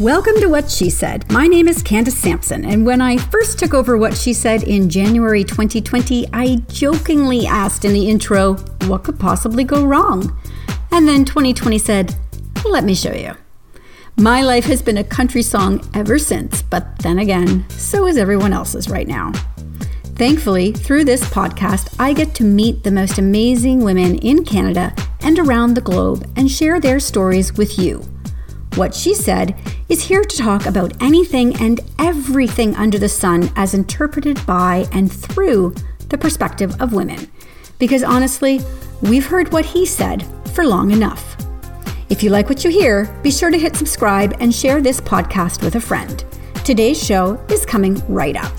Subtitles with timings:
[0.00, 1.32] Welcome to What She Said.
[1.32, 4.90] My name is Candace Sampson, and when I first took over What She Said in
[4.90, 8.56] January 2020, I jokingly asked in the intro,
[8.88, 10.38] What could possibly go wrong?
[10.92, 12.14] And then 2020 said,
[12.66, 13.36] Let me show you.
[14.18, 18.52] My life has been a country song ever since, but then again, so is everyone
[18.52, 19.32] else's right now.
[20.16, 25.38] Thankfully, through this podcast, I get to meet the most amazing women in Canada and
[25.38, 28.06] around the globe and share their stories with you.
[28.76, 29.56] What She Said
[29.88, 35.10] is here to talk about anything and everything under the sun as interpreted by and
[35.10, 35.74] through
[36.10, 37.30] the perspective of women.
[37.78, 38.60] Because honestly,
[39.00, 41.38] we've heard what he said for long enough.
[42.10, 45.64] If you like what you hear, be sure to hit subscribe and share this podcast
[45.64, 46.22] with a friend.
[46.62, 48.58] Today's show is coming right up.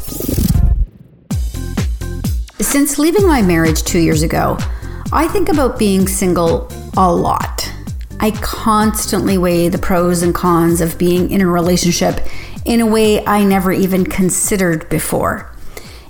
[2.59, 4.57] Since leaving my marriage two years ago,
[5.11, 7.66] I think about being single a lot.
[8.19, 12.25] I constantly weigh the pros and cons of being in a relationship
[12.65, 15.51] in a way I never even considered before.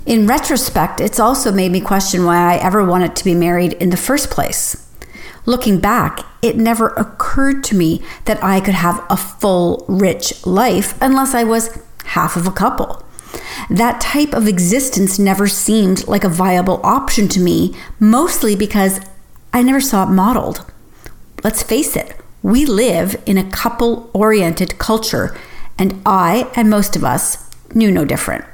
[0.06, 3.90] In retrospect, it's also made me question why I ever wanted to be married in
[3.90, 4.88] the first place.
[5.44, 11.00] Looking back, it never occurred to me that I could have a full, rich life
[11.02, 13.04] unless I was half of a couple.
[13.68, 19.00] That type of existence never seemed like a viable option to me, mostly because
[19.52, 20.64] I never saw it modeled.
[21.44, 25.36] Let's face it, we live in a couple oriented culture,
[25.78, 28.44] and I and most of us knew no different.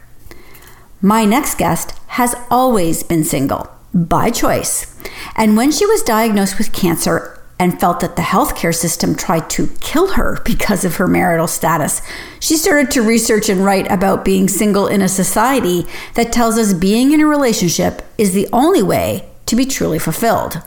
[1.00, 4.94] My next guest has always been single by choice.
[5.36, 9.68] And when she was diagnosed with cancer, and felt that the healthcare system tried to
[9.80, 12.02] kill her because of her marital status.
[12.40, 16.74] She started to research and write about being single in a society that tells us
[16.74, 20.62] being in a relationship is the only way to be truly fulfilled.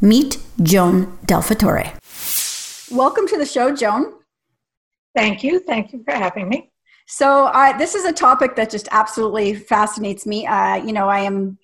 [0.00, 1.98] Meet Joan DelFattore.
[2.92, 4.12] Welcome to the show, Joan.
[5.16, 5.58] Thank you.
[5.58, 6.70] Thank you for having me.
[7.08, 10.46] So, uh, this is a topic that just absolutely fascinates me.
[10.46, 11.58] Uh, you know, I am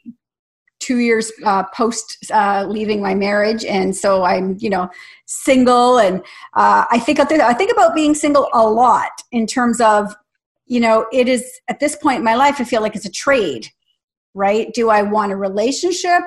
[0.80, 4.90] two years uh, post uh, leaving my marriage, and so I'm you know
[5.26, 6.20] single, and
[6.54, 10.12] uh, I think I think about being single a lot in terms of
[10.66, 13.12] you know it is at this point in my life I feel like it's a
[13.12, 13.68] trade,
[14.34, 14.74] right?
[14.74, 16.22] Do I want a relationship,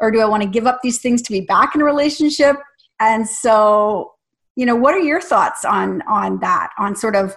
[0.00, 2.56] or do I want to give up these things to be back in a relationship?
[3.00, 4.12] And so
[4.56, 7.36] you know what are your thoughts on on that on sort of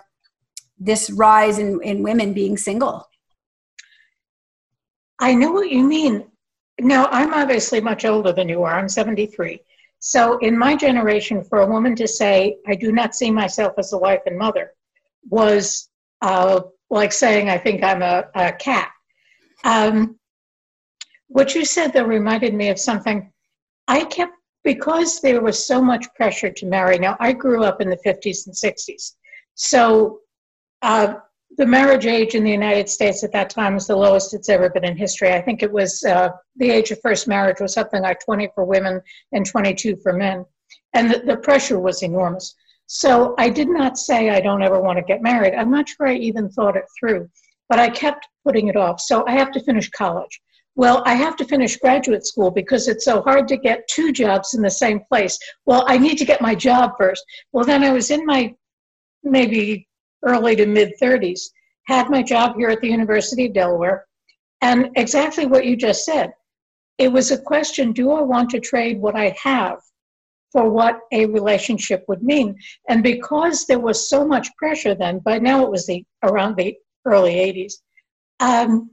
[0.80, 3.08] this rise in, in women being single
[5.20, 6.26] I know what you mean.
[6.80, 8.78] Now, I'm obviously much older than you are.
[8.78, 9.60] I'm 73.
[10.00, 13.94] So, in my generation, for a woman to say, I do not see myself as
[13.94, 14.74] a wife and mother,
[15.30, 15.90] was
[16.22, 18.92] uh, like saying, I think I'm a, a cat.
[19.64, 20.20] Um,
[21.28, 23.32] what you said, though, reminded me of something.
[23.88, 24.34] I kept,
[24.64, 26.98] because there was so much pressure to marry.
[26.98, 29.14] Now, I grew up in the 50s and 60s.
[29.56, 30.20] So,
[30.82, 31.16] uh,
[31.58, 34.70] the marriage age in the United States at that time was the lowest it's ever
[34.70, 35.34] been in history.
[35.34, 38.66] I think it was uh, the age of first marriage was something like 20 for
[38.66, 39.02] women
[39.32, 40.46] and 22 for men.
[40.94, 42.54] And the, the pressure was enormous.
[42.88, 45.54] So I did not say I don't ever want to get married.
[45.54, 47.30] I'm not sure I even thought it through,
[47.70, 49.00] but I kept putting it off.
[49.00, 50.42] So I have to finish college.
[50.78, 54.54] Well, I have to finish graduate school because it's so hard to get two jobs
[54.54, 55.40] in the same place.
[55.66, 57.26] Well, I need to get my job first.
[57.52, 58.54] Well, then I was in my
[59.24, 59.88] maybe
[60.24, 61.42] early to mid 30s,
[61.88, 64.06] had my job here at the University of Delaware,
[64.62, 66.32] and exactly what you just said.
[67.00, 69.80] It was a question do I want to trade what I have
[70.52, 72.56] for what a relationship would mean?
[72.88, 76.76] And because there was so much pressure then, by now it was the around the
[77.04, 77.74] early 80s,
[78.40, 78.92] um,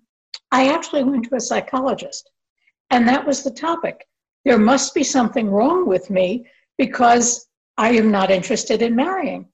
[0.54, 2.30] I actually went to a psychologist.
[2.90, 4.06] And that was the topic.
[4.44, 6.46] There must be something wrong with me
[6.78, 9.48] because I am not interested in marrying.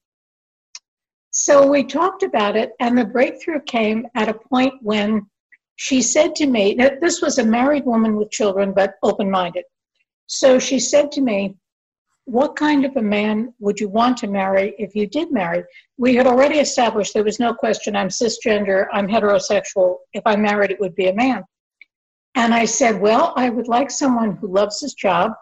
[1.31, 5.27] So we talked about it, and the breakthrough came at a point when
[5.77, 9.65] she said to me, this was a married woman with children, but open minded.
[10.27, 11.57] So she said to me,
[12.31, 15.65] What kind of a man would you want to marry if you did marry?
[15.99, 19.97] We had already established there was no question I'm cisgender, I'm heterosexual.
[20.13, 21.43] If I married, it would be a man.
[22.37, 25.33] And I said, Well, I would like someone who loves his job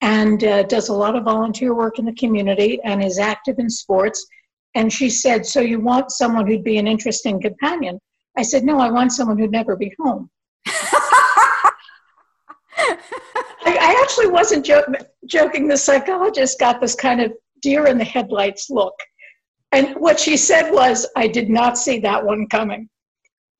[0.00, 3.68] and uh, does a lot of volunteer work in the community and is active in
[3.68, 4.24] sports
[4.76, 7.98] and she said, So you want someone who'd be an interesting companion?
[8.36, 10.30] I said, No, I want someone who'd never be home.
[12.76, 14.84] I, I, actually wasn't jo-
[15.26, 15.68] joking.
[15.68, 18.94] The psychologist got this kind of deer in the headlights look.
[19.72, 22.88] And what she said was, I did not see that one coming.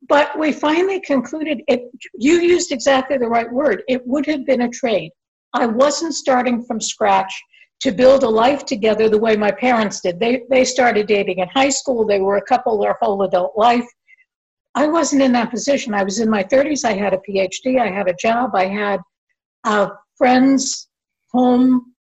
[0.08, 1.82] But we finally concluded it,
[2.14, 3.82] you used exactly the right word.
[3.88, 5.10] It would have been a trade.
[5.52, 7.34] I wasn't starting from scratch
[7.80, 10.18] to build a life together the way my parents did.
[10.18, 13.86] They, they started dating in high school, they were a couple their whole adult life.
[14.74, 15.92] I wasn't in that position.
[15.92, 19.00] I was in my 30s, I had a PhD, I had a job, I had
[19.64, 20.88] uh, friends,
[21.32, 21.94] home,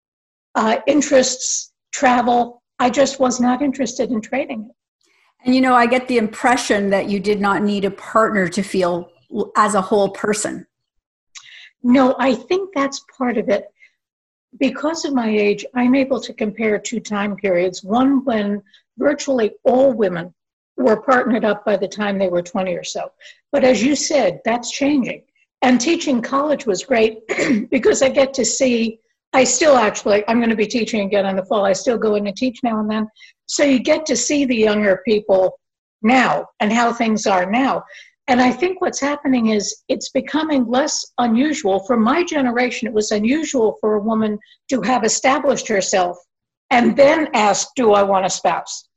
[0.54, 2.62] uh, interests, travel.
[2.78, 4.74] I just was not interested in trading it.
[5.44, 8.62] And you know, I get the impression that you did not need a partner to
[8.62, 9.10] feel
[9.56, 10.66] as a whole person.
[11.82, 13.66] No, I think that's part of it.
[14.58, 17.84] Because of my age, I'm able to compare two time periods.
[17.84, 18.62] One when
[18.98, 20.34] virtually all women
[20.76, 23.12] were partnered up by the time they were 20 or so.
[23.52, 25.22] But as you said, that's changing.
[25.62, 27.18] And teaching college was great
[27.70, 29.00] because I get to see,
[29.32, 31.64] I still actually, I'm going to be teaching again in the fall.
[31.64, 33.08] I still go in and teach now and then.
[33.46, 35.58] So you get to see the younger people
[36.02, 37.82] now and how things are now.
[38.28, 41.80] And I think what's happening is it's becoming less unusual.
[41.86, 44.38] For my generation, it was unusual for a woman
[44.68, 46.18] to have established herself
[46.70, 48.88] and then ask, Do I want a spouse?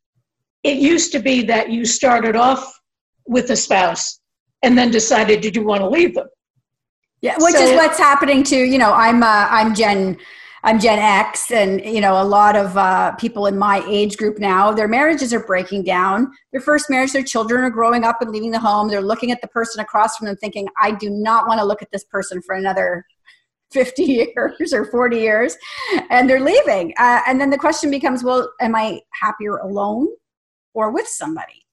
[0.64, 2.78] It used to be that you started off
[3.26, 4.20] with a spouse
[4.64, 6.28] and then decided, Did you want to leave them?
[7.22, 10.18] Yeah, which so, is what's happening to, you know, I'm, uh, I'm Jen
[10.64, 14.38] I'm Gen X, and you know a lot of uh, people in my age group
[14.38, 14.72] now.
[14.72, 16.32] Their marriages are breaking down.
[16.52, 18.88] Their first marriage, their children are growing up and leaving the home.
[18.88, 21.82] They're looking at the person across from them, thinking, "I do not want to look
[21.82, 23.08] at this person for another
[23.72, 24.04] 50
[24.36, 25.58] years or 40 years,"
[26.12, 26.94] and they're leaving.
[27.00, 30.10] Uh, and then the question becomes, "Well, am I happier alone
[30.76, 31.66] or with somebody?"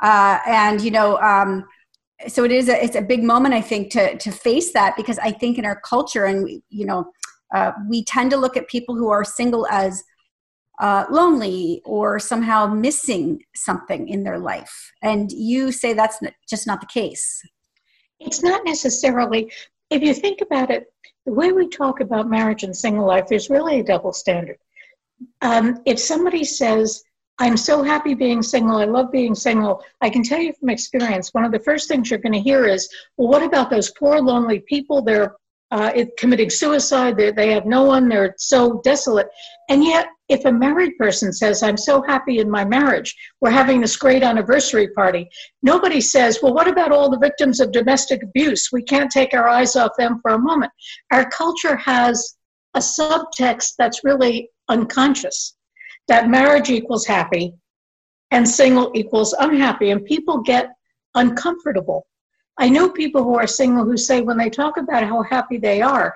[0.00, 1.18] Uh, and you know.
[1.20, 1.64] Um,
[2.28, 5.18] so it is a, it's a big moment i think to to face that because
[5.18, 7.10] i think in our culture and you know
[7.54, 10.02] uh, we tend to look at people who are single as
[10.80, 14.92] uh, lonely or somehow missing something in their life.
[15.02, 17.42] And you say that's just not the case.
[18.20, 19.52] It's not necessarily.
[19.90, 20.86] If you think about it,
[21.26, 24.56] the way we talk about marriage and single life, there's really a double standard.
[25.40, 27.04] Um, if somebody says,
[27.38, 31.30] I'm so happy being single, I love being single, I can tell you from experience,
[31.32, 34.20] one of the first things you're going to hear is, well, what about those poor
[34.20, 35.02] lonely people?
[35.02, 35.34] They're
[35.72, 37.16] uh, it, committing suicide.
[37.16, 38.06] They, they have no one.
[38.06, 39.28] They're so desolate.
[39.70, 43.80] And yet, if a married person says, I'm so happy in my marriage, we're having
[43.80, 45.28] this great anniversary party,
[45.62, 48.68] nobody says, Well, what about all the victims of domestic abuse?
[48.70, 50.72] We can't take our eyes off them for a moment.
[51.10, 52.36] Our culture has
[52.74, 55.54] a subtext that's really unconscious
[56.08, 57.54] that marriage equals happy
[58.30, 59.90] and single equals unhappy.
[59.90, 60.70] And people get
[61.14, 62.06] uncomfortable
[62.58, 65.80] I know people who are single who say when they talk about how happy they
[65.82, 66.14] are,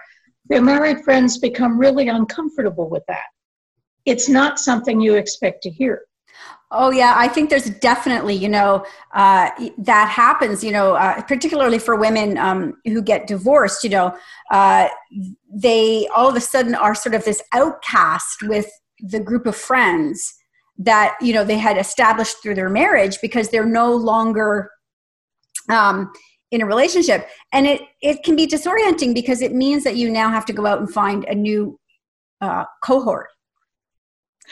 [0.49, 3.25] their married friends become really uncomfortable with that.
[4.05, 6.03] It's not something you expect to hear.
[6.71, 8.85] Oh yeah, I think there's definitely you know
[9.15, 10.63] uh, that happens.
[10.63, 13.83] You know, uh, particularly for women um, who get divorced.
[13.83, 14.17] You know,
[14.51, 14.89] uh,
[15.51, 18.69] they all of a sudden are sort of this outcast with
[19.01, 20.35] the group of friends
[20.79, 24.71] that you know they had established through their marriage because they're no longer
[25.71, 26.13] um,
[26.51, 27.29] in a relationship.
[27.53, 30.67] And it it can be disorienting because it means that you now have to go
[30.67, 31.79] out and find a new
[32.41, 33.29] uh, cohort.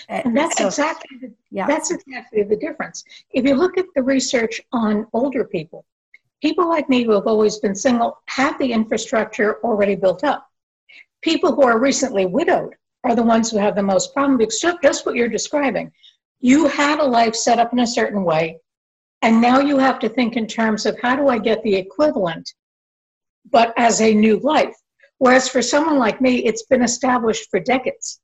[0.09, 1.69] And that's so, exactly the, yeah.
[1.69, 3.05] that's exactly the difference.
[3.31, 5.85] If you look at the research on older people
[6.45, 10.47] people like me who have always been single have the infrastructure already built up.
[11.23, 12.75] People who are recently widowed
[13.05, 15.91] are the ones who have the most problem because just what you're describing
[16.41, 18.59] you had a life set up in a certain way
[19.25, 22.53] and now you have to think in terms of how do I get the equivalent,
[23.51, 24.77] but as a new life.
[25.17, 28.21] Whereas for someone like me, it's been established for decades.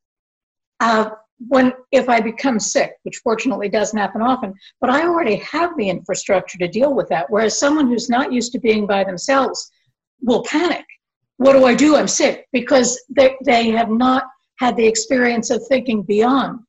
[0.79, 1.09] Uh,
[1.47, 5.89] when if I become sick, which fortunately doesn't happen often, but I already have the
[5.89, 7.25] infrastructure to deal with that.
[7.29, 9.71] Whereas someone who's not used to being by themselves
[10.21, 10.85] will panic.
[11.37, 11.95] What do I do?
[11.95, 14.25] I'm sick because they, they have not
[14.61, 16.59] had the experience of thinking beyond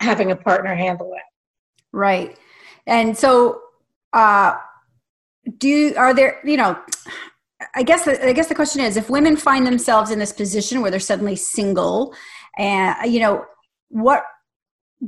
[0.00, 1.22] having a partner handle it.
[1.92, 2.38] Right.
[2.86, 3.60] And so
[4.12, 4.54] uh,
[5.58, 6.78] do are there you know
[7.74, 10.90] i guess i guess the question is if women find themselves in this position where
[10.90, 12.14] they're suddenly single
[12.56, 13.44] and you know
[13.90, 14.24] what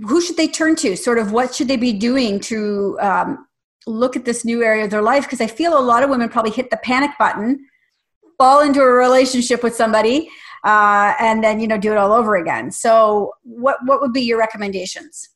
[0.07, 3.47] who should they turn to sort of what should they be doing to um,
[3.87, 6.29] look at this new area of their life because i feel a lot of women
[6.29, 7.67] probably hit the panic button
[8.37, 10.29] fall into a relationship with somebody
[10.65, 14.23] uh, and then you know do it all over again so what what would be
[14.23, 15.31] your recommendations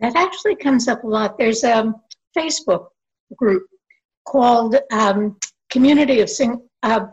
[0.00, 1.92] that actually comes up a lot there's a
[2.36, 2.88] Facebook
[3.36, 3.66] group
[4.26, 5.36] called um,
[5.70, 7.06] Community of Sing, uh,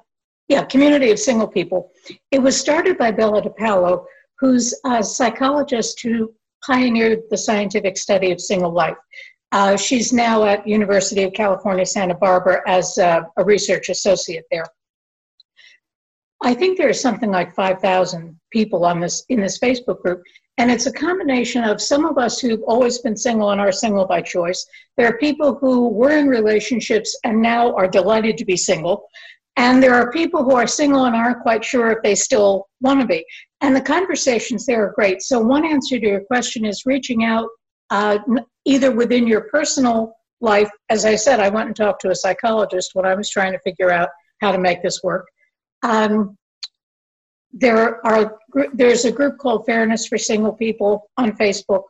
[0.47, 1.91] yeah, Community of Single People.
[2.31, 4.05] It was started by Bella DePaulo,
[4.39, 6.33] who's a psychologist who
[6.65, 8.97] pioneered the scientific study of single life.
[9.51, 14.65] Uh, she's now at University of California, Santa Barbara as uh, a research associate there.
[16.41, 20.23] I think there's something like 5,000 people on this in this Facebook group,
[20.57, 24.05] and it's a combination of some of us who've always been single and are single
[24.05, 24.65] by choice.
[24.95, 29.05] There are people who were in relationships and now are delighted to be single,
[29.57, 33.01] and there are people who are single and aren't quite sure if they still want
[33.01, 33.25] to be.
[33.59, 35.21] And the conversations there are great.
[35.21, 37.49] So one answer to your question is reaching out
[37.89, 38.19] uh,
[38.63, 40.69] either within your personal life.
[40.87, 43.59] As I said, I went and talked to a psychologist when I was trying to
[43.59, 44.07] figure out
[44.39, 45.25] how to make this work
[45.83, 46.37] um,
[47.51, 48.37] there are
[48.73, 51.83] there's a group called Fairness for Single People on Facebook,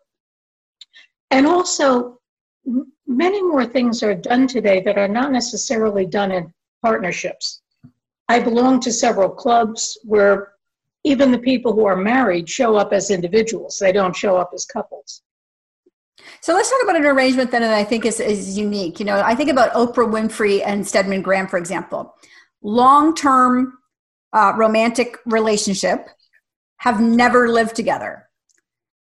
[1.31, 2.19] and also
[3.08, 6.53] many more things are done today that are not necessarily done in
[6.84, 7.62] partnerships.
[8.29, 10.53] I belong to several clubs where
[11.03, 14.65] even the people who are married show up as individuals; they don't show up as
[14.65, 15.24] couples.
[16.41, 19.00] So let's talk about an arrangement then that I think is, is unique.
[19.00, 22.13] You know, I think about Oprah Winfrey and Stedman Graham, for example.
[22.62, 23.78] Long term
[24.33, 26.07] uh, romantic relationship
[26.77, 28.29] have never lived together.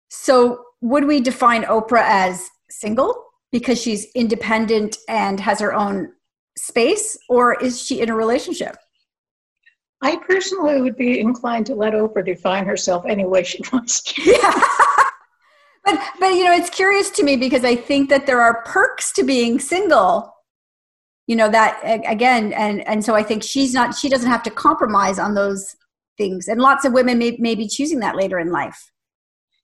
[0.08, 6.12] So, would we define Oprah as single because she's independent and has her own
[6.56, 8.76] space, or is she in a relationship?
[10.00, 14.22] I personally would be inclined to let Oprah define herself any way she wants to.
[14.24, 14.62] Yeah.
[15.84, 19.12] but but you know, it's curious to me because I think that there are perks
[19.12, 20.32] to being single
[21.28, 21.80] you know that
[22.16, 25.76] again and and so i think she's not she doesn't have to compromise on those
[26.18, 26.48] things.
[26.48, 28.90] And lots of women may, may be choosing that later in life.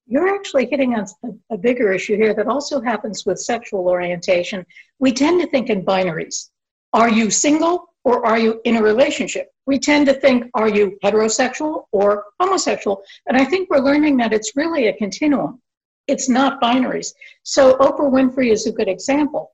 [0.06, 1.06] You're actually hitting on
[1.50, 4.64] a, bigger issue here that also happens with sexual orientation.
[4.98, 6.50] We tend to think in binaries.
[6.92, 9.48] Are you single or are you in a relationship?
[9.66, 13.02] We tend to think are you heterosexual or homosexual?
[13.26, 15.60] And i think we're learning that it's really a continuum.
[16.06, 17.14] It's not binaries.
[17.42, 19.52] So oprah winfrey is a good example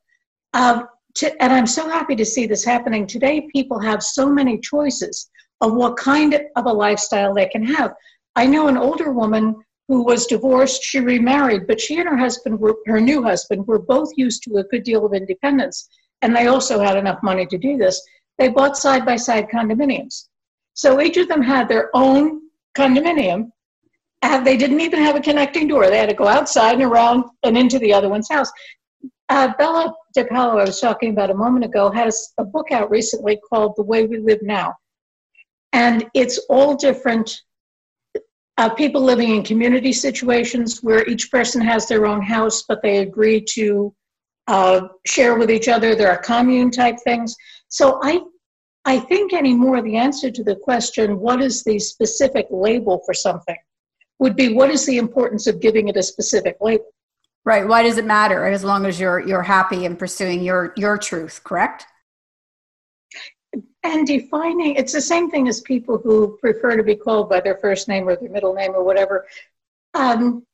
[0.52, 3.48] um, to, and I'm so happy to see this happening today.
[3.52, 7.92] People have so many choices of what kind of a lifestyle they can have.
[8.36, 9.56] I know an older woman
[9.88, 13.80] who was divorced, she remarried, but she and her husband, were, her new husband, were
[13.80, 15.88] both used to a good deal of independence.
[16.22, 18.00] And they also had enough money to do this.
[18.38, 20.28] They bought side by side condominiums.
[20.74, 22.42] So each of them had their own
[22.76, 23.50] condominium,
[24.22, 25.88] and they didn't even have a connecting door.
[25.88, 28.50] They had to go outside and around and into the other one's house.
[29.30, 33.38] Uh, Bella DePaulo, I was talking about a moment ago, has a book out recently
[33.48, 34.74] called The Way We Live Now.
[35.72, 37.40] And it's all different
[38.58, 42.98] uh, people living in community situations where each person has their own house, but they
[42.98, 43.94] agree to
[44.48, 45.94] uh, share with each other.
[45.94, 47.36] There are commune type things.
[47.68, 48.22] So I,
[48.84, 53.56] I think anymore the answer to the question, what is the specific label for something,
[54.18, 56.86] would be what is the importance of giving it a specific label?
[57.44, 57.66] Right.
[57.66, 61.40] Why does it matter as long as you're you're happy and pursuing your your truth,
[61.42, 61.86] correct?
[63.82, 67.56] And defining it's the same thing as people who prefer to be called by their
[67.56, 69.26] first name or their middle name or whatever.
[69.94, 70.46] Um,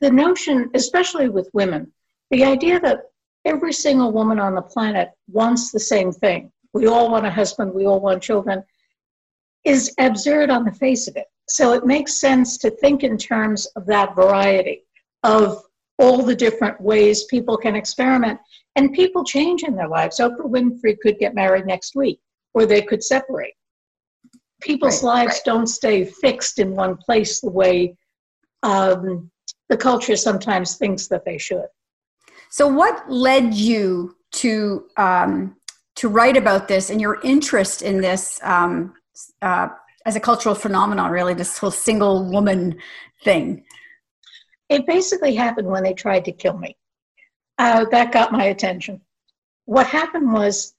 [0.00, 1.92] the notion, especially with women,
[2.30, 3.02] the idea that
[3.44, 6.50] every single woman on the planet wants the same thing.
[6.72, 8.64] We all want a husband, we all want children,
[9.64, 11.26] is absurd on the face of it.
[11.48, 14.82] So it makes sense to think in terms of that variety
[15.22, 15.62] of
[15.98, 18.38] all the different ways people can experiment.
[18.76, 20.20] And people change in their lives.
[20.20, 22.20] Oprah Winfrey could get married next week,
[22.52, 23.54] or they could separate.
[24.60, 25.42] People's right, lives right.
[25.44, 27.96] don't stay fixed in one place the way
[28.62, 29.30] um,
[29.68, 31.66] the culture sometimes thinks that they should.
[32.50, 35.56] So, what led you to um,
[35.96, 38.94] to write about this and your interest in this um,
[39.42, 39.68] uh,
[40.04, 41.10] as a cultural phenomenon?
[41.10, 42.78] Really, this whole single woman
[43.24, 43.64] thing.
[44.68, 46.76] It basically happened when they tried to kill me.
[47.58, 49.00] Uh, that got my attention.
[49.64, 50.74] What happened was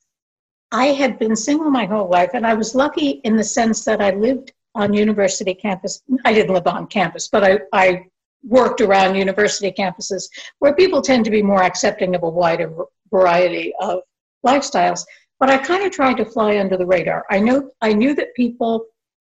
[0.72, 4.02] I had been single my whole life, and I was lucky in the sense that
[4.02, 6.04] I lived on university campus.
[6.26, 8.06] I didn't live on campus, but I, I
[8.44, 10.30] worked around university campuses
[10.60, 12.72] where people tend to be more accepting of a wider
[13.10, 14.02] variety of
[14.46, 15.04] lifestyles.
[15.40, 17.26] But I kind of tried to fly under the radar.
[17.30, 18.86] I know I knew that people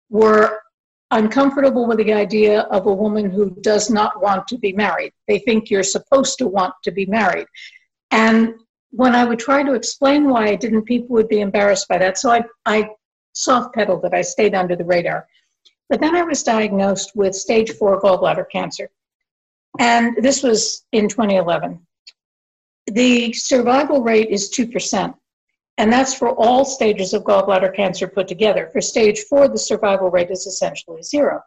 [0.10, 0.61] were
[1.12, 5.12] uncomfortable with the idea of a woman who does not want to be married.
[5.28, 7.48] They think you're supposed to want to be married.
[8.12, 8.56] And
[8.92, 12.18] when I would try to explain why I didn't, people would be embarrassed by that.
[12.18, 12.90] So I, I
[13.34, 15.28] soft pedaled it, I stayed under the radar.
[15.90, 18.90] But then I was diagnosed with stage four gallbladder cancer.
[19.80, 21.80] And this was in 2011.
[22.88, 25.14] The survival rate is 2%.
[25.78, 28.70] And that's for all stages of gallbladder cancer put together.
[28.72, 31.42] For stage four, the survival rate is essentially zero.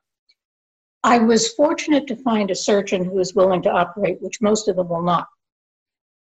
[1.04, 4.76] I was fortunate to find a surgeon who was willing to operate, which most of
[4.76, 5.28] them will not.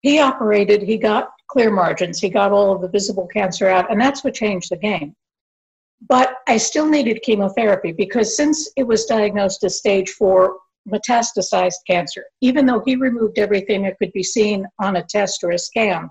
[0.02, 4.00] He operated, he got clear margins, he got all of the visible cancer out, and
[4.00, 5.16] that's what changed the game.
[6.08, 12.24] But I still needed chemotherapy because since it was diagnosed as stage four metastasized cancer,
[12.42, 16.10] even though he removed everything that could be seen on a test or a scan,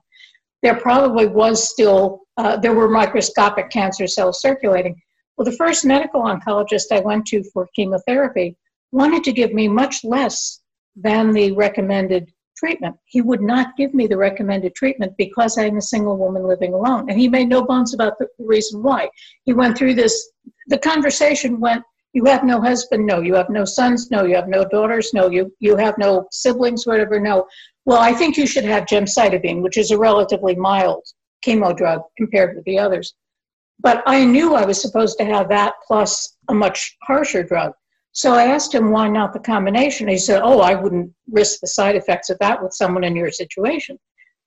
[0.63, 5.01] there probably was still, uh, there were microscopic cancer cells circulating.
[5.37, 8.57] Well, the first medical oncologist I went to for chemotherapy
[8.91, 10.61] wanted to give me much less
[10.97, 12.97] than the recommended treatment.
[13.05, 17.09] He would not give me the recommended treatment because I'm a single woman living alone.
[17.09, 19.09] And he made no bones about the reason why.
[19.45, 20.33] He went through this,
[20.67, 23.21] the conversation went, you have no husband, no.
[23.21, 24.25] You have no sons, no.
[24.25, 25.29] You have no daughters, no.
[25.31, 27.47] You, you have no siblings, whatever, no.
[27.85, 31.05] Well, I think you should have gemcitabine, which is a relatively mild
[31.45, 33.15] chemo drug compared with the others.
[33.81, 37.73] But I knew I was supposed to have that plus a much harsher drug.
[38.13, 40.09] So I asked him why not the combination.
[40.09, 43.31] He said, Oh, I wouldn't risk the side effects of that with someone in your
[43.31, 43.99] situation.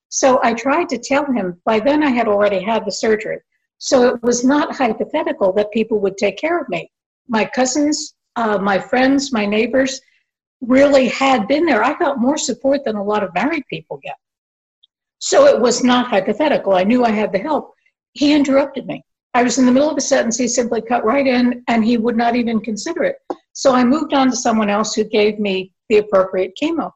[0.10, 3.38] So I tried to tell him, by then I had already had the surgery.
[3.77, 6.91] So it was not hypothetical that people would take care of me.
[7.28, 10.01] My cousins, uh, my friends, my neighbors,
[10.62, 14.16] really had been there, I got more support than a lot of married people get.
[15.20, 16.74] So it was not hypothetical.
[16.74, 17.74] I knew I had the help.
[18.13, 19.04] He interrupted me.
[19.34, 20.38] I was in the middle of a sentence.
[20.38, 23.18] He simply cut right in and he would not even consider it.
[23.54, 26.92] So I moved on to someone else who gave me the appropriate chemo.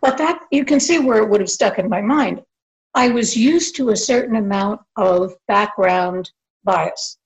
[0.00, 2.42] But that, you can see where it would have stuck in my mind.
[2.94, 6.30] I was used to a certain amount of background
[6.64, 7.18] bias,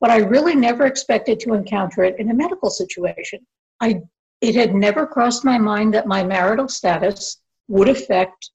[0.00, 3.40] but I really never expected to encounter it in a medical situation.
[3.80, 4.02] I
[4.40, 8.50] it had never crossed my mind that my marital status would affect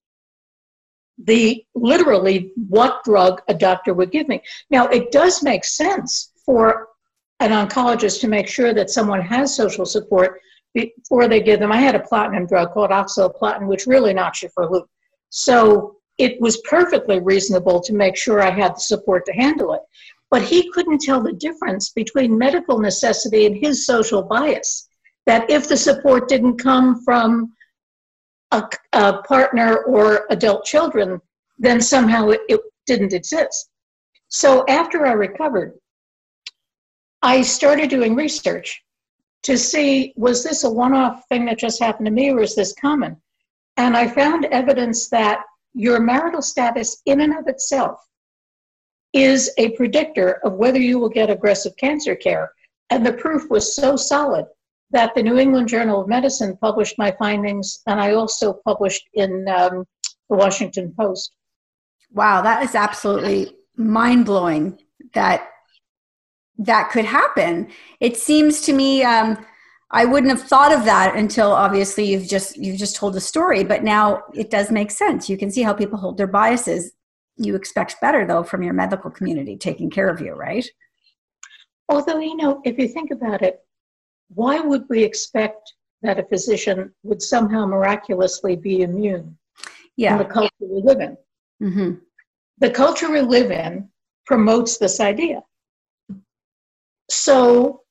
[1.17, 4.41] the literally what drug a doctor would give me.
[4.69, 6.88] Now, it does make sense for
[7.39, 10.39] an oncologist to make sure that someone has social support
[10.73, 11.71] before they give them.
[11.71, 14.88] I had a platinum drug called oxaliplatin, which really knocks you for a loop.
[15.29, 19.81] So it was perfectly reasonable to make sure I had the support to handle it.
[20.33, 24.89] But he couldn't tell the difference between medical necessity and his social bias
[25.27, 27.53] that if the support didn't come from
[28.49, 31.21] a, a partner or adult children,
[31.59, 33.69] then somehow it, it didn't exist.
[34.29, 35.73] So after I recovered,
[37.21, 38.81] I started doing research
[39.43, 42.55] to see was this a one off thing that just happened to me or is
[42.55, 43.21] this common?
[43.77, 45.43] And I found evidence that
[45.75, 47.99] your marital status, in and of itself,
[49.13, 52.52] is a predictor of whether you will get aggressive cancer care.
[52.89, 54.45] And the proof was so solid
[54.91, 59.47] that the New England Journal of Medicine published my findings, and I also published in
[59.47, 59.86] um,
[60.30, 61.32] the Washington Post.
[62.12, 64.80] Wow, that is absolutely mind blowing
[65.13, 65.49] that
[66.60, 67.69] that could happen.
[67.99, 69.43] It seems to me um,
[69.89, 73.63] I wouldn't have thought of that until obviously you've just you've just told the story,
[73.63, 75.30] but now it does make sense.
[75.30, 76.91] You can see how people hold their biases.
[77.38, 80.65] You expect better though from your medical community taking care of you, right?
[81.89, 83.60] Although you know, if you think about it,
[84.30, 89.38] why would we expect that a physician would somehow miraculously be immune
[89.96, 90.13] yeah.
[90.13, 91.17] in the culture we live in?
[91.62, 91.93] Mm-hmm.
[92.60, 93.89] The culture we live in
[94.26, 95.43] promotes this idea.
[97.10, 97.82] So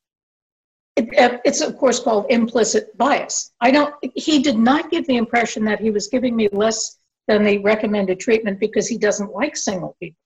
[0.97, 1.09] it,
[1.45, 3.53] it's of course called implicit bias.
[3.61, 3.95] I don't.
[4.15, 8.21] He did not give the impression that he was giving me less than the recommended
[8.21, 10.19] treatment because he doesn't like single people.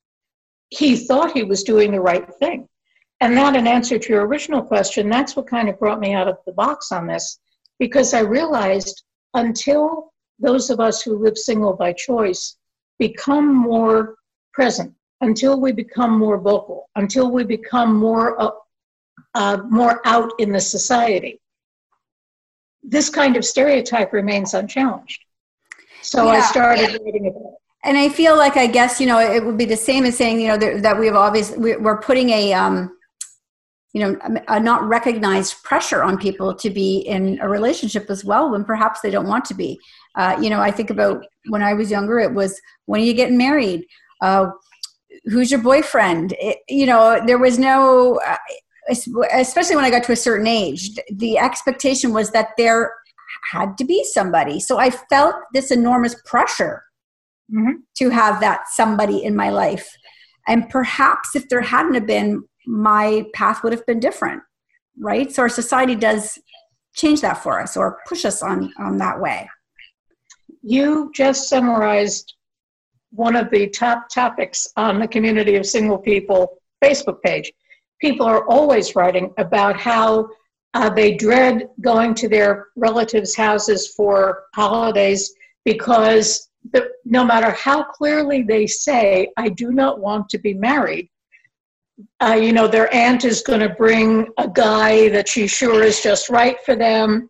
[0.71, 2.69] He thought he was doing the right thing.
[3.21, 6.29] And that, in answer to your original question, that's what kind of brought me out
[6.29, 7.39] of the box on this,
[7.79, 9.05] because I realized
[9.35, 12.57] until those of us who live single by choice
[12.99, 14.17] become more
[14.53, 18.51] present, until we become more vocal, until we become more uh,
[19.35, 21.41] uh, more out in the society,
[22.83, 25.25] this kind of stereotype remains unchallenged.
[26.07, 26.39] So yeah.
[26.39, 27.55] I started writing about it.
[27.85, 30.41] And I feel like I guess you know it would be the same as saying
[30.41, 32.97] you know that, that we have obviously we're putting a um,
[33.97, 38.51] you know a not recognized pressure on people to be in a relationship as well
[38.51, 39.81] when perhaps they don't want to be
[40.17, 43.15] uh, you know i think about when i was younger it was when are you
[43.15, 43.87] getting married
[44.21, 44.49] uh,
[45.25, 48.37] who's your boyfriend it, you know there was no uh,
[49.33, 52.93] especially when i got to a certain age the expectation was that there
[53.53, 54.61] had to be somebody.
[54.61, 56.83] So i felt this enormous pressure
[57.53, 57.81] mm-hmm.
[57.99, 59.89] to have that somebody in my life.
[60.49, 64.43] And perhaps if there hadn't have been my path would have been different
[64.99, 65.31] right?
[65.33, 66.39] So our society does
[66.95, 69.49] change that for us or push us on on that way.
[70.63, 72.35] You just summarized
[73.11, 77.53] one of the top topics on the community of single people facebook page.
[78.01, 80.29] People are always writing about how
[80.77, 85.35] uh, they dread going to their relatives houses for holidays
[85.65, 91.09] because the, no matter how clearly they say i do not want to be married
[92.21, 96.03] uh, you know, their aunt is going to bring a guy that she sure is
[96.03, 97.29] just right for them.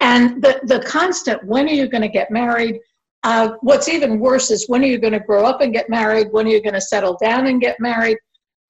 [0.00, 2.78] And the, the constant, when are you going to get married?
[3.24, 6.28] Uh, what's even worse is when are you going to grow up and get married?
[6.30, 8.18] When are you going to settle down and get married?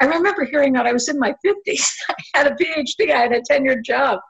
[0.00, 1.86] I remember hearing that I was in my 50s.
[2.08, 4.20] I had a PhD, I had a tenured job.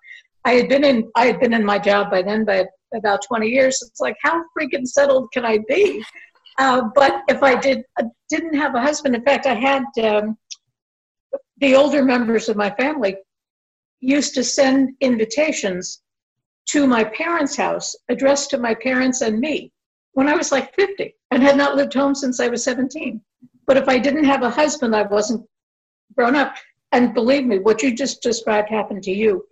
[0.44, 3.48] I had been in I had been in my job by then by about 20
[3.48, 3.82] years.
[3.82, 6.04] It's like how freaking settled can I be?
[6.58, 10.36] Uh, but if I did uh, didn't have a husband, in fact, I had um,
[11.58, 13.16] the older members of my family
[14.00, 16.02] used to send invitations
[16.66, 19.72] to my parents' house addressed to my parents and me
[20.12, 23.20] when I was like 50 and had not lived home since I was 17.
[23.66, 25.46] But if I didn't have a husband, I wasn't
[26.14, 26.54] grown up.
[26.92, 29.44] And believe me, what you just described happened to you.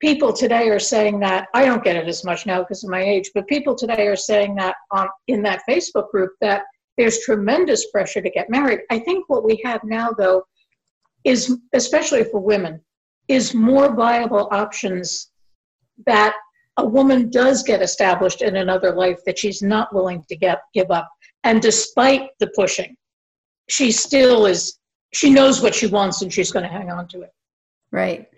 [0.00, 3.02] People today are saying that, I don't get it as much now because of my
[3.02, 6.64] age, but people today are saying that on, in that Facebook group that
[6.98, 8.80] there's tremendous pressure to get married.
[8.90, 10.44] I think what we have now, though,
[11.24, 12.80] is, especially for women,
[13.28, 15.30] is more viable options
[16.06, 16.34] that
[16.76, 20.90] a woman does get established in another life that she's not willing to get give
[20.90, 21.08] up.
[21.44, 22.96] And despite the pushing,
[23.68, 24.78] she still is
[25.14, 27.32] she knows what she wants and she's going to hang on to it.
[27.90, 28.28] Right.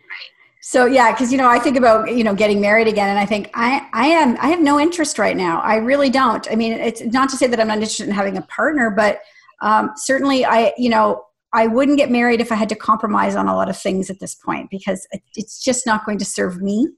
[0.60, 3.24] So yeah, because you know, I think about you know getting married again, and I
[3.24, 5.60] think I I am I have no interest right now.
[5.60, 6.46] I really don't.
[6.50, 9.20] I mean, it's not to say that I'm not interested in having a partner, but
[9.62, 13.46] um, certainly I you know I wouldn't get married if I had to compromise on
[13.46, 16.88] a lot of things at this point because it's just not going to serve me.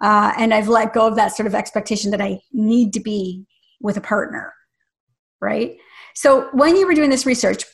[0.00, 3.44] Uh, and I've let go of that sort of expectation that I need to be
[3.80, 4.54] with a partner,
[5.40, 5.76] right?
[6.14, 7.64] So when you were doing this research,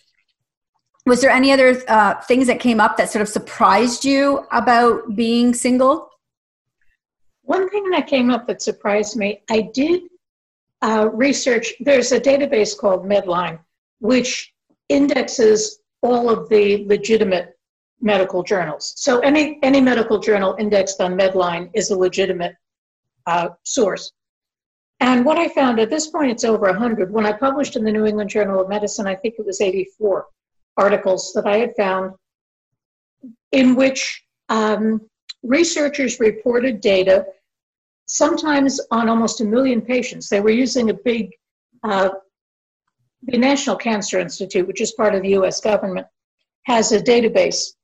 [1.09, 5.15] was there any other uh, things that came up that sort of surprised you about
[5.15, 6.11] being single?
[7.43, 10.03] One thing that came up that surprised me, I did
[10.83, 11.73] uh, research.
[11.81, 13.59] There's a database called Medline,
[14.01, 14.53] which
[14.89, 17.59] indexes all of the legitimate
[18.01, 18.95] medical journals.
[18.97, 22.55] So any any medical journal indexed on Medline is a legitimate
[23.27, 24.13] uh, source.
[25.01, 27.13] And what I found at this point, it's over 100.
[27.13, 30.27] When I published in the New England Journal of Medicine, I think it was 84
[30.79, 32.13] articles that I had found
[33.53, 35.01] in which um,
[35.43, 37.27] researchers reported data,
[38.07, 40.29] sometimes on almost a million patients.
[40.29, 41.31] They were using a big,
[41.83, 42.11] uh,
[43.23, 46.07] the National Cancer Institute, which is part of the US government,
[46.65, 47.75] has a database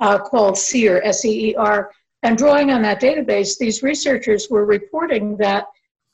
[0.00, 1.90] uh, called SEER, S E E R.
[2.22, 5.66] And drawing on that database, these researchers were reporting that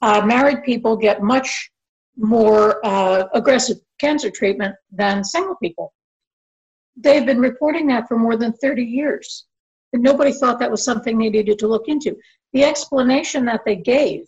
[0.02, 1.70] uh, married people get much
[2.16, 5.92] more uh, aggressive cancer treatment than single people.
[6.96, 9.46] They've been reporting that for more than 30 years.
[9.92, 12.16] And nobody thought that was something they needed to look into.
[12.52, 14.24] The explanation that they gave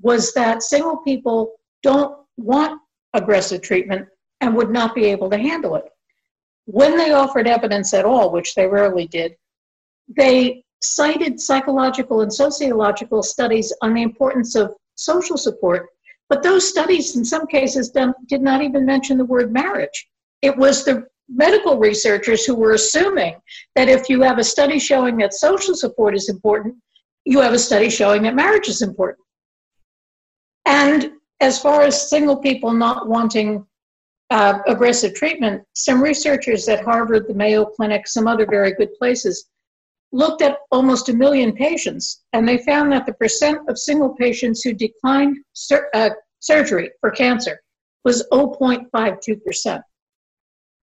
[0.00, 2.80] was that single people don't want
[3.14, 4.08] aggressive treatment
[4.40, 5.84] and would not be able to handle it.
[6.64, 9.36] When they offered evidence at all, which they rarely did,
[10.08, 15.88] they cited psychological and sociological studies on the importance of social support,
[16.28, 20.08] but those studies in some cases did not even mention the word marriage.
[20.40, 23.36] It was the medical researchers who were assuming
[23.74, 26.74] that if you have a study showing that social support is important,
[27.24, 29.24] you have a study showing that marriage is important.
[30.66, 33.66] And as far as single people not wanting
[34.30, 39.48] uh, aggressive treatment, some researchers at Harvard, the Mayo Clinic, some other very good places
[40.12, 44.62] looked at almost a million patients, and they found that the percent of single patients
[44.62, 47.60] who declined sur- uh, surgery for cancer
[48.04, 49.82] was 0.52%.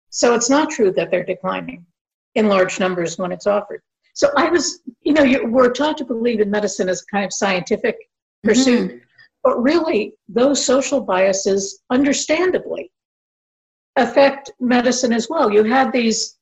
[0.09, 1.85] So it's not true that they're declining
[2.35, 3.81] in large numbers when it's offered.
[4.13, 7.33] So I was, you know, we're taught to believe in medicine as a kind of
[7.33, 7.95] scientific
[8.43, 8.97] pursuit, mm-hmm.
[9.43, 12.91] but really those social biases, understandably,
[13.95, 15.51] affect medicine as well.
[15.51, 16.37] You have these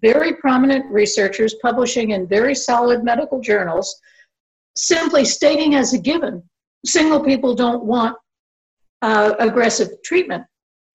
[0.00, 3.94] very prominent researchers publishing in very solid medical journals
[4.76, 6.42] simply stating as a given
[6.84, 8.16] single people don't want
[9.02, 10.44] uh, aggressive treatment.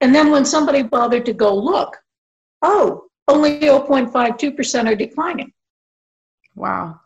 [0.02, 1.98] And then when somebody bothered to go look,
[2.62, 5.52] oh, only 0.52% are declining.
[6.56, 7.00] Wow.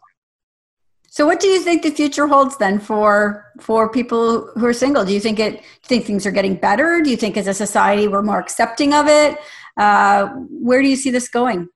[1.08, 5.04] So what do you think the future holds then for for people who are single?
[5.04, 7.02] Do you think it do you think things are getting better?
[7.02, 9.38] Do you think as a society we're more accepting of it?
[9.76, 10.28] Uh,
[10.68, 11.68] where do you see this going?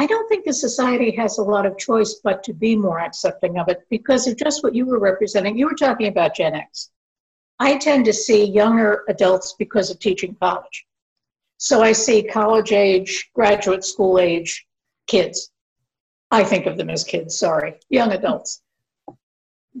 [0.00, 3.58] I don't think the society has a lot of choice but to be more accepting
[3.58, 5.58] of it because of just what you were representing.
[5.58, 6.90] You were talking about Gen X.
[7.58, 10.86] I tend to see younger adults because of teaching college.
[11.58, 14.66] So I see college age, graduate school age
[15.06, 15.50] kids.
[16.30, 18.62] I think of them as kids, sorry, young adults.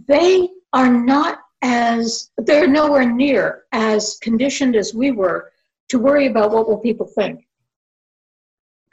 [0.06, 5.50] They are not as, they're nowhere near as conditioned as we were
[5.88, 7.46] to worry about what will people think.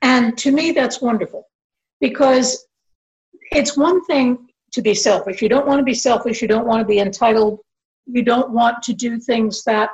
[0.01, 1.47] And to me, that's wonderful
[1.99, 2.65] because
[3.51, 5.41] it's one thing to be selfish.
[5.41, 6.41] You don't want to be selfish.
[6.41, 7.59] You don't want to be entitled.
[8.05, 9.89] You don't want to do things that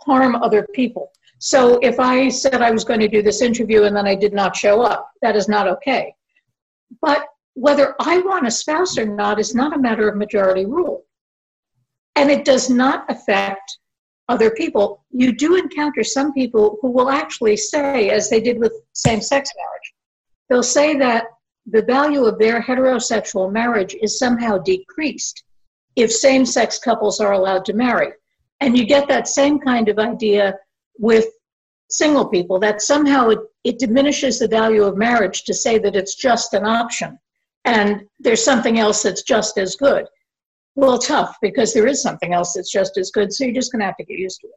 [0.00, 1.10] harm other people.
[1.38, 4.34] So if I said I was going to do this interview and then I did
[4.34, 6.14] not show up, that is not okay.
[7.00, 11.04] But whether I want a spouse or not is not a matter of majority rule.
[12.16, 13.78] And it does not affect
[14.28, 15.04] other people.
[15.10, 19.50] You do encounter some people who will actually say, as they did with same sex
[19.56, 19.94] marriage,
[20.48, 21.24] they'll say that
[21.66, 25.44] the value of their heterosexual marriage is somehow decreased
[26.02, 28.12] if same sex couples are allowed to marry.
[28.60, 30.54] And you get that same kind of idea
[30.98, 31.26] with
[31.88, 36.14] single people that somehow it, it diminishes the value of marriage to say that it's
[36.14, 37.18] just an option
[37.64, 40.06] and there's something else that's just as good.
[40.76, 43.80] Well, tough because there is something else that's just as good, so you're just going
[43.80, 44.52] to have to get used to it.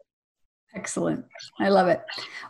[0.75, 1.23] Excellent.
[1.59, 2.01] I love it.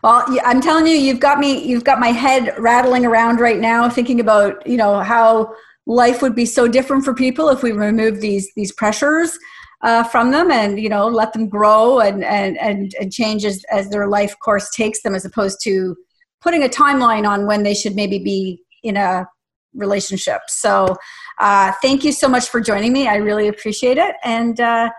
[0.01, 3.89] Well, I'm telling you, you've got me, you've got my head rattling around right now
[3.89, 5.53] thinking about, you know, how
[5.86, 9.38] life would be so different for people if we remove these, these pressures
[9.84, 13.63] uh, from them and, you know, let them grow and, and, and, and change as,
[13.72, 15.96] as their life course takes them as opposed to
[16.41, 19.28] putting a timeline on when they should maybe be in a
[19.74, 20.41] relationship.
[20.48, 20.96] So
[21.39, 23.08] uh, thank you so much for joining me.
[23.08, 24.15] I really appreciate it.
[24.24, 24.89] And uh,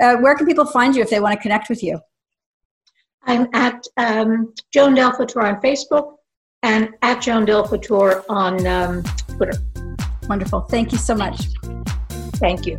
[0.00, 1.98] uh, where can people find you if they want to connect with you?
[3.24, 6.14] I'm at um, Joan Del on Facebook
[6.62, 7.64] and at Joan Del
[8.28, 9.02] on um,
[9.36, 9.58] Twitter.
[10.28, 10.60] Wonderful.
[10.62, 11.48] Thank you so much.
[12.36, 12.78] Thank you.